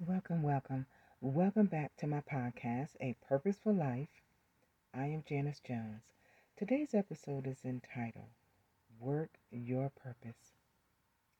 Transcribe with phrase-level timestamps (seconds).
[0.00, 0.86] Welcome, welcome.
[1.20, 4.08] Welcome back to my podcast, A Purposeful Life.
[4.94, 6.02] I am Janice Jones.
[6.56, 8.30] Today's episode is entitled
[9.00, 10.54] Work Your Purpose.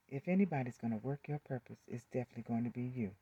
[0.08, 3.12] If anybody's going to work your purpose, it's definitely going to be you.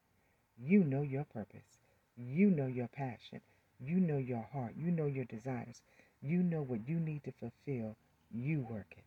[0.58, 1.78] You know your purpose.
[2.16, 3.40] You know your passion.
[3.80, 4.74] You know your heart.
[4.76, 5.82] You know your desires.
[6.22, 7.96] You know what you need to fulfill.
[8.30, 9.04] You work it.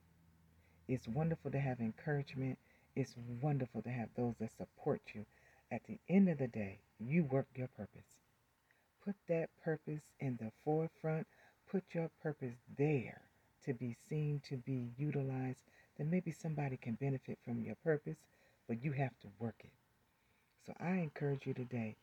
[0.89, 2.59] It's wonderful to have encouragement.
[2.95, 5.25] It's wonderful to have those that support you.
[5.71, 8.17] At the end of the day, you work your purpose.
[9.05, 11.27] Put that purpose in the forefront.
[11.71, 13.21] Put your purpose there
[13.65, 15.61] to be seen, to be utilized.
[15.97, 18.17] Then maybe somebody can benefit from your purpose,
[18.67, 19.71] but you have to work it.
[20.65, 21.95] So I encourage you today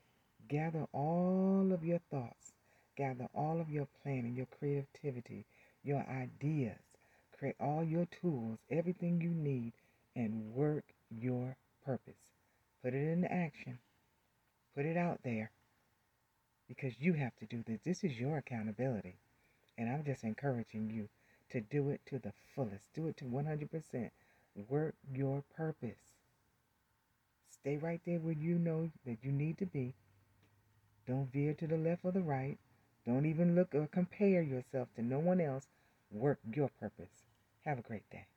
[0.48, 2.52] gather all of your thoughts,
[2.96, 5.44] gather all of your planning, your creativity,
[5.82, 6.78] your ideas,
[7.36, 9.72] create all your tools, everything you need,
[10.14, 12.25] and work your purpose.
[12.86, 13.80] Put it into action.
[14.76, 15.50] Put it out there
[16.68, 17.80] because you have to do this.
[17.84, 19.16] This is your accountability.
[19.76, 21.08] And I'm just encouraging you
[21.50, 22.84] to do it to the fullest.
[22.94, 24.10] Do it to 100%.
[24.68, 25.98] Work your purpose.
[27.50, 29.96] Stay right there where you know that you need to be.
[31.08, 32.56] Don't veer to the left or the right.
[33.04, 35.66] Don't even look or compare yourself to no one else.
[36.12, 37.24] Work your purpose.
[37.64, 38.28] Have a great day.